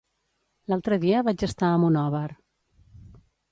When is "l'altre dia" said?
0.73-1.19